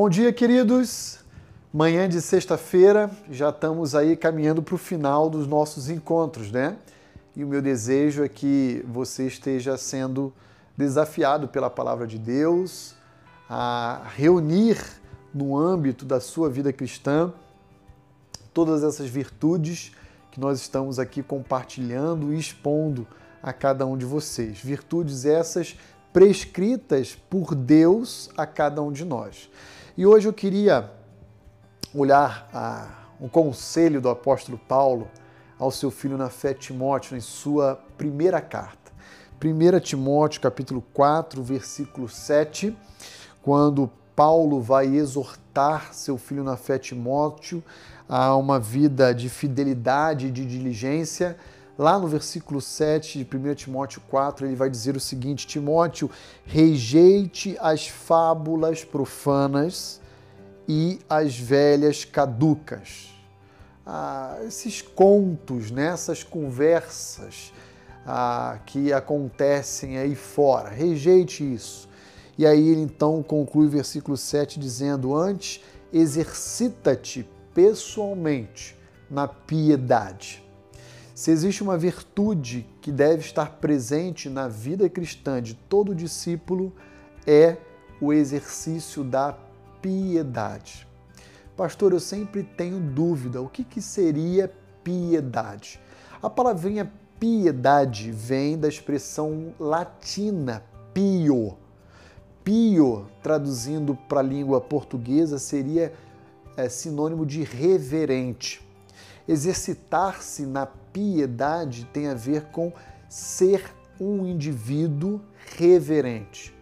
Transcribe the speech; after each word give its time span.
Bom 0.00 0.08
dia, 0.08 0.32
queridos. 0.32 1.18
Manhã 1.74 2.08
de 2.08 2.22
sexta-feira, 2.22 3.10
já 3.32 3.48
estamos 3.48 3.96
aí 3.96 4.16
caminhando 4.16 4.62
para 4.62 4.76
o 4.76 4.78
final 4.78 5.28
dos 5.28 5.44
nossos 5.44 5.90
encontros, 5.90 6.52
né? 6.52 6.76
E 7.34 7.42
o 7.42 7.48
meu 7.48 7.60
desejo 7.60 8.22
é 8.22 8.28
que 8.28 8.80
você 8.86 9.26
esteja 9.26 9.76
sendo 9.76 10.32
desafiado 10.76 11.48
pela 11.48 11.68
palavra 11.68 12.06
de 12.06 12.16
Deus 12.16 12.94
a 13.50 14.06
reunir 14.14 14.78
no 15.34 15.58
âmbito 15.58 16.04
da 16.04 16.20
sua 16.20 16.48
vida 16.48 16.72
cristã 16.72 17.32
todas 18.54 18.84
essas 18.84 19.08
virtudes 19.08 19.90
que 20.30 20.38
nós 20.38 20.60
estamos 20.60 21.00
aqui 21.00 21.24
compartilhando 21.24 22.32
e 22.32 22.38
expondo 22.38 23.04
a 23.42 23.52
cada 23.52 23.84
um 23.84 23.98
de 23.98 24.04
vocês. 24.04 24.60
Virtudes 24.60 25.24
essas 25.24 25.76
prescritas 26.12 27.14
por 27.14 27.54
Deus 27.54 28.30
a 28.36 28.46
cada 28.46 28.82
um 28.82 28.92
de 28.92 29.04
nós. 29.04 29.50
E 29.96 30.06
hoje 30.06 30.28
eu 30.28 30.32
queria 30.32 30.90
olhar 31.94 32.48
a, 32.52 32.88
o 33.20 33.28
conselho 33.28 34.00
do 34.00 34.08
apóstolo 34.08 34.58
Paulo 34.58 35.08
ao 35.58 35.70
seu 35.70 35.90
filho 35.90 36.16
na 36.16 36.28
fé 36.28 36.54
Timóteo 36.54 37.16
em 37.16 37.20
sua 37.20 37.80
primeira 37.96 38.40
carta. 38.40 38.92
1 39.42 39.80
Timóteo 39.80 40.40
capítulo 40.40 40.82
4, 40.92 41.42
versículo 41.42 42.08
7, 42.08 42.76
quando 43.42 43.90
Paulo 44.14 44.60
vai 44.60 44.86
exortar 44.86 45.94
seu 45.94 46.18
filho 46.18 46.42
na 46.42 46.56
fé 46.56 46.78
Timóteo 46.78 47.62
a 48.08 48.34
uma 48.34 48.58
vida 48.58 49.14
de 49.14 49.28
fidelidade 49.28 50.26
e 50.26 50.30
de 50.30 50.44
diligência, 50.44 51.36
Lá 51.78 51.96
no 51.96 52.08
versículo 52.08 52.60
7 52.60 53.22
de 53.22 53.36
1 53.36 53.54
Timóteo 53.54 54.02
4, 54.10 54.44
ele 54.44 54.56
vai 54.56 54.68
dizer 54.68 54.96
o 54.96 55.00
seguinte: 55.00 55.46
Timóteo, 55.46 56.10
rejeite 56.44 57.56
as 57.60 57.86
fábulas 57.86 58.84
profanas 58.84 60.00
e 60.68 60.98
as 61.08 61.38
velhas 61.38 62.04
caducas. 62.04 63.14
Ah, 63.86 64.38
esses 64.44 64.82
contos, 64.82 65.70
né, 65.70 65.86
essas 65.86 66.24
conversas 66.24 67.52
ah, 68.04 68.58
que 68.66 68.92
acontecem 68.92 69.98
aí 69.98 70.16
fora, 70.16 70.70
rejeite 70.70 71.44
isso. 71.54 71.88
E 72.36 72.44
aí 72.44 72.70
ele 72.70 72.80
então 72.80 73.22
conclui 73.22 73.68
o 73.68 73.70
versículo 73.70 74.16
7 74.16 74.58
dizendo: 74.58 75.14
Antes, 75.14 75.60
exercita-te 75.92 77.24
pessoalmente 77.54 78.76
na 79.08 79.28
piedade 79.28 80.47
se 81.18 81.32
existe 81.32 81.64
uma 81.64 81.76
virtude 81.76 82.64
que 82.80 82.92
deve 82.92 83.22
estar 83.22 83.56
presente 83.56 84.30
na 84.30 84.46
vida 84.46 84.88
cristã 84.88 85.42
de 85.42 85.52
todo 85.52 85.92
discípulo, 85.92 86.72
é 87.26 87.56
o 88.00 88.12
exercício 88.12 89.02
da 89.02 89.36
piedade. 89.82 90.86
Pastor, 91.56 91.92
eu 91.92 91.98
sempre 91.98 92.44
tenho 92.44 92.78
dúvida: 92.78 93.42
o 93.42 93.48
que, 93.48 93.64
que 93.64 93.82
seria 93.82 94.48
piedade? 94.84 95.80
A 96.22 96.30
palavrinha 96.30 96.88
piedade 97.18 98.12
vem 98.12 98.56
da 98.56 98.68
expressão 98.68 99.52
latina 99.58 100.62
pio. 100.94 101.58
Pio, 102.44 103.08
traduzindo 103.24 103.98
para 104.08 104.20
a 104.20 104.22
língua 104.22 104.60
portuguesa, 104.60 105.36
seria 105.36 105.92
é, 106.56 106.68
sinônimo 106.68 107.26
de 107.26 107.42
reverente. 107.42 108.67
Exercitar-se 109.28 110.46
na 110.46 110.66
piedade 110.66 111.84
tem 111.92 112.08
a 112.08 112.14
ver 112.14 112.46
com 112.46 112.72
ser 113.08 113.62
um 114.00 114.26
indivíduo 114.26 115.20
reverente. 115.56 116.54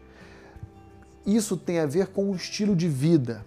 Isso 1.25 1.57
tem 1.57 1.79
a 1.79 1.87
ver 1.87 2.09
com 2.09 2.31
o 2.31 2.37
estilo 2.37 2.75
de 2.75 2.89
vida, 2.89 3.45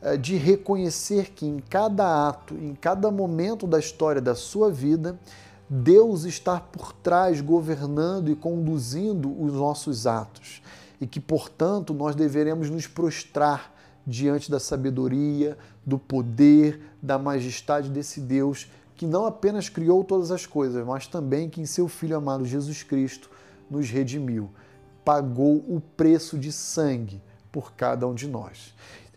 eh, 0.00 0.16
de 0.16 0.36
reconhecer 0.36 1.30
que 1.30 1.46
em 1.46 1.58
cada 1.58 2.28
ato, 2.28 2.54
em 2.54 2.74
cada 2.74 3.10
momento 3.10 3.66
da 3.66 3.78
história 3.78 4.20
da 4.20 4.34
sua 4.34 4.70
vida, 4.70 5.18
Deus 5.68 6.24
está 6.24 6.60
por 6.60 6.92
trás, 6.92 7.40
governando 7.40 8.30
e 8.30 8.36
conduzindo 8.36 9.30
os 9.42 9.52
nossos 9.54 10.06
atos. 10.06 10.62
E 11.00 11.06
que, 11.06 11.18
portanto, 11.18 11.94
nós 11.94 12.14
deveremos 12.14 12.68
nos 12.68 12.86
prostrar 12.86 13.71
diante 14.06 14.50
da 14.50 14.58
sabedoria, 14.58 15.56
do 15.84 15.98
poder, 15.98 16.80
da 17.00 17.18
majestade 17.18 17.88
desse 17.88 18.20
Deus 18.20 18.68
que 18.96 19.06
não 19.06 19.26
apenas 19.26 19.68
criou 19.68 20.04
todas 20.04 20.30
as 20.30 20.46
coisas, 20.46 20.86
mas 20.86 21.06
também 21.06 21.50
que 21.50 21.60
em 21.60 21.66
seu 21.66 21.88
Filho 21.88 22.16
amado 22.16 22.44
Jesus 22.44 22.82
Cristo 22.82 23.30
nos 23.68 23.90
redimiu, 23.90 24.50
pagou 25.04 25.56
o 25.56 25.82
preço 25.96 26.38
de 26.38 26.52
sangue 26.52 27.20
por 27.50 27.72
cada 27.72 28.06
um 28.06 28.14
de 28.14 28.28
nós. 28.28 28.74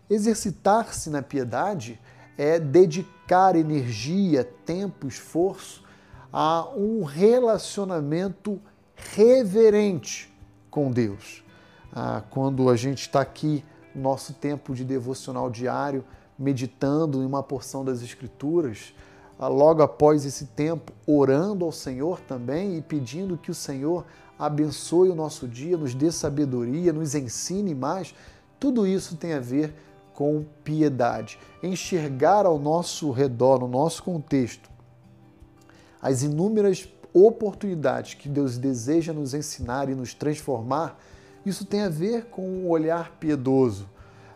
Exercitar-se 0.10 1.10
na 1.10 1.22
piedade 1.22 2.00
é 2.38 2.60
dedicar 2.60 3.56
energia, 3.56 4.44
tempo, 4.44 5.08
esforço 5.08 5.84
a 6.32 6.68
um 6.76 7.04
relacionamento 7.04 8.60
reverente 8.96 10.34
com 10.70 10.92
Deus. 10.92 11.44
Ah, 11.94 12.24
quando 12.30 12.70
a 12.70 12.76
gente 12.76 13.02
está 13.02 13.22
aqui, 13.22 13.64
nosso 13.96 14.34
tempo 14.34 14.74
de 14.74 14.84
devocional 14.84 15.50
diário, 15.50 16.04
meditando 16.38 17.22
em 17.22 17.26
uma 17.26 17.42
porção 17.42 17.84
das 17.86 18.02
Escrituras, 18.02 18.94
ah, 19.40 19.48
logo 19.48 19.82
após 19.82 20.26
esse 20.26 20.46
tempo, 20.46 20.94
orando 21.06 21.66
ao 21.66 21.72
Senhor 21.72 22.20
também 22.22 22.78
e 22.78 22.82
pedindo 22.82 23.38
que 23.38 23.52
o 23.52 23.56
Senhor 23.56 24.06
abençoe 24.38 25.10
o 25.10 25.16
nosso 25.16 25.48
dia, 25.48 25.78
nos 25.78 25.94
dê 25.94 26.12
sabedoria, 26.12 26.94
nos 26.94 27.16
ensine 27.16 27.74
mais. 27.74 28.14
Tudo 28.60 28.86
isso 28.88 29.16
tem 29.16 29.34
a 29.34 29.40
ver 29.40 29.74
com 30.14 30.46
piedade. 30.64 31.38
Enxergar 31.62 32.46
ao 32.46 32.58
nosso 32.58 33.12
redor, 33.12 33.60
no 33.60 33.68
nosso 33.68 34.04
contexto, 34.04 34.70
as 36.02 36.24
inúmeras 36.24 36.88
oportunidades 37.14 38.14
que 38.14 38.28
Deus 38.28 38.58
deseja 38.58 39.14
nos 39.14 39.34
ensinar 39.34 39.90
e 39.90 39.96
nos 39.96 40.14
transformar, 40.14 41.00
isso 41.46 41.66
tem 41.66 41.82
a 41.82 41.90
ver 41.90 42.26
com 42.26 42.48
um 42.48 42.70
olhar 42.70 43.12
piedoso 43.20 43.88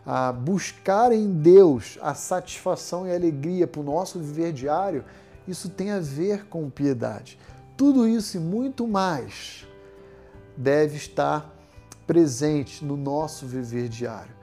a 0.05 0.31
buscar 0.31 1.11
em 1.11 1.31
Deus 1.31 1.99
a 2.01 2.15
satisfação 2.15 3.07
e 3.07 3.11
a 3.11 3.15
alegria 3.15 3.67
para 3.67 3.81
o 3.81 3.83
nosso 3.83 4.17
viver 4.17 4.51
diário, 4.51 5.05
isso 5.47 5.69
tem 5.69 5.91
a 5.91 5.99
ver 5.99 6.47
com 6.47 6.67
piedade. 6.67 7.37
Tudo 7.77 8.07
isso 8.07 8.37
e 8.37 8.39
muito 8.39 8.87
mais 8.87 9.67
deve 10.57 10.97
estar 10.97 11.55
presente 12.07 12.83
no 12.83 12.97
nosso 12.97 13.45
viver 13.45 13.87
diário. 13.87 14.33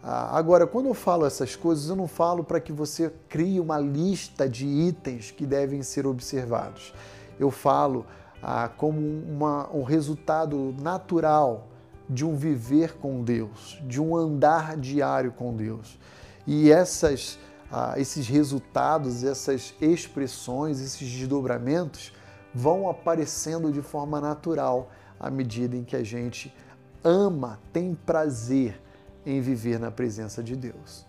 Agora, 0.00 0.64
quando 0.64 0.86
eu 0.86 0.94
falo 0.94 1.26
essas 1.26 1.56
coisas, 1.56 1.88
eu 1.88 1.96
não 1.96 2.06
falo 2.06 2.44
para 2.44 2.60
que 2.60 2.72
você 2.72 3.12
crie 3.28 3.58
uma 3.58 3.80
lista 3.80 4.48
de 4.48 4.64
itens 4.64 5.32
que 5.32 5.44
devem 5.44 5.82
ser 5.82 6.06
observados. 6.06 6.94
Eu 7.40 7.50
falo 7.50 8.06
ah, 8.40 8.70
como 8.76 9.00
uma, 9.00 9.68
um 9.74 9.82
resultado 9.82 10.72
natural 10.80 11.66
de 12.08 12.24
um 12.24 12.34
viver 12.34 12.96
com 12.98 13.22
Deus, 13.22 13.80
de 13.86 14.00
um 14.00 14.16
andar 14.16 14.76
diário 14.76 15.32
com 15.32 15.54
Deus. 15.54 15.98
E 16.46 16.70
essas, 16.70 17.38
ah, 17.70 17.94
esses 17.96 18.28
resultados, 18.28 19.24
essas 19.24 19.74
expressões, 19.80 20.80
esses 20.80 21.10
desdobramentos 21.10 22.12
vão 22.54 22.88
aparecendo 22.88 23.72
de 23.72 23.82
forma 23.82 24.20
natural 24.20 24.90
à 25.18 25.30
medida 25.30 25.76
em 25.76 25.84
que 25.84 25.96
a 25.96 26.04
gente 26.04 26.54
ama, 27.02 27.58
tem 27.72 27.94
prazer 27.94 28.80
em 29.24 29.40
viver 29.40 29.78
na 29.78 29.90
presença 29.90 30.42
de 30.42 30.54
Deus. 30.54 31.04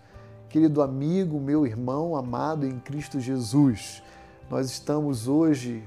Querido 0.48 0.82
amigo, 0.82 1.38
meu 1.38 1.66
irmão 1.66 2.16
amado 2.16 2.66
em 2.66 2.78
Cristo 2.80 3.20
Jesus, 3.20 4.02
nós 4.50 4.70
estamos 4.70 5.28
hoje 5.28 5.84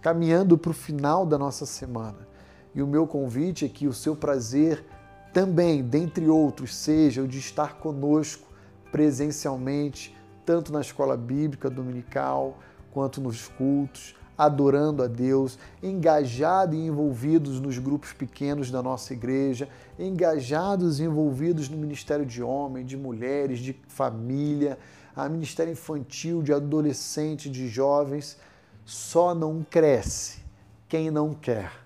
caminhando 0.00 0.58
para 0.58 0.70
o 0.70 0.74
final 0.74 1.24
da 1.24 1.38
nossa 1.38 1.64
semana 1.64 2.33
e 2.74 2.82
o 2.82 2.86
meu 2.86 3.06
convite 3.06 3.64
é 3.64 3.68
que 3.68 3.86
o 3.86 3.92
seu 3.92 4.16
prazer 4.16 4.84
também, 5.32 5.82
dentre 5.82 6.28
outros, 6.28 6.74
seja 6.74 7.22
o 7.22 7.28
de 7.28 7.38
estar 7.38 7.74
conosco 7.78 8.48
presencialmente, 8.90 10.14
tanto 10.44 10.72
na 10.72 10.80
escola 10.80 11.16
bíblica 11.16 11.70
dominical 11.70 12.58
quanto 12.92 13.20
nos 13.20 13.48
cultos, 13.48 14.14
adorando 14.36 15.02
a 15.02 15.06
Deus, 15.06 15.58
engajados 15.82 16.76
e 16.76 16.80
envolvidos 16.80 17.60
nos 17.60 17.78
grupos 17.78 18.12
pequenos 18.12 18.70
da 18.70 18.82
nossa 18.82 19.12
igreja, 19.12 19.68
engajados 19.98 20.98
e 20.98 21.04
envolvidos 21.04 21.68
no 21.68 21.76
ministério 21.76 22.26
de 22.26 22.42
homens, 22.42 22.86
de 22.86 22.96
mulheres, 22.96 23.60
de 23.60 23.76
família, 23.86 24.78
a 25.14 25.28
ministério 25.28 25.72
infantil, 25.72 26.42
de 26.42 26.52
adolescentes, 26.52 27.50
de 27.50 27.68
jovens. 27.68 28.36
Só 28.84 29.34
não 29.34 29.64
cresce 29.68 30.40
quem 30.88 31.10
não 31.10 31.32
quer 31.32 31.83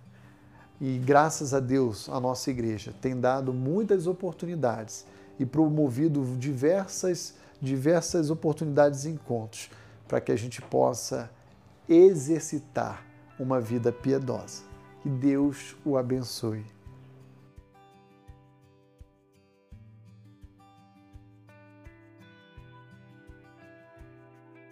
e 0.80 0.98
graças 0.98 1.52
a 1.52 1.60
Deus, 1.60 2.08
a 2.08 2.20
nossa 2.20 2.50
igreja 2.50 2.94
tem 3.00 3.19
dado 3.19 3.52
muitas 3.52 4.06
oportunidades 4.06 5.04
e 5.38 5.44
promovido 5.44 6.25
diversas, 6.36 7.34
diversas 7.60 8.30
oportunidades 8.30 9.04
e 9.04 9.10
encontros 9.10 9.70
para 10.06 10.20
que 10.20 10.30
a 10.30 10.36
gente 10.36 10.62
possa 10.62 11.30
exercitar 11.88 13.04
uma 13.38 13.60
vida 13.60 13.90
piedosa. 13.90 14.62
Que 15.02 15.08
Deus 15.08 15.76
o 15.84 15.96
abençoe. 15.96 16.77